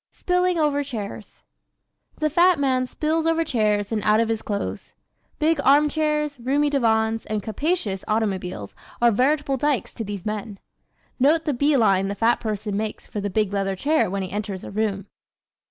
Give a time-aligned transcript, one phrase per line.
[0.11, 1.41] Spilling Over Chairs¶
[2.19, 4.93] The fat man spills over chairs and out of his clothes.
[5.37, 10.57] Big arm chairs, roomy divans and capacious automobiles are veritable dykes to these men.
[11.19, 14.31] Note the bee line the fat person makes for the big leather chair when he
[14.31, 15.05] enters a room!